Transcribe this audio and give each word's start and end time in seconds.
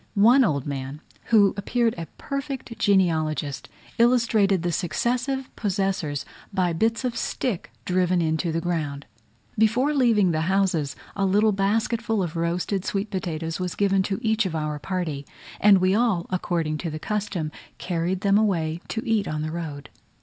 One 0.15 0.43
old 0.43 0.65
man, 0.65 0.99
who 1.25 1.53
appeared 1.57 1.93
a 1.95 2.07
perfect 2.17 2.75
genealogist, 2.79 3.69
illustrated 3.99 4.63
the 4.63 4.71
successive 4.71 5.47
possessors 5.55 6.25
by 6.51 6.73
bits 6.73 7.05
of 7.05 7.15
stick 7.15 7.69
driven 7.85 8.19
into 8.19 8.51
the 8.51 8.61
ground. 8.61 9.05
Before 9.59 9.93
leaving 9.93 10.31
the 10.31 10.41
houses 10.41 10.95
a 11.15 11.23
little 11.23 11.51
basketful 11.51 12.23
of 12.23 12.35
roasted 12.35 12.83
sweet 12.83 13.11
potatoes 13.11 13.59
was 13.59 13.75
given 13.75 14.01
to 14.09 14.17
each 14.23 14.47
of 14.47 14.55
our 14.55 14.79
party; 14.79 15.23
and 15.59 15.77
we 15.77 15.93
all, 15.93 16.25
according 16.31 16.79
to 16.79 16.89
the 16.89 16.97
custom, 16.97 17.51
carried 17.77 18.21
them 18.21 18.39
away 18.39 18.81
to 18.87 19.07
eat 19.07 19.27
on 19.27 19.43
the 19.43 19.51
road. 19.51 19.91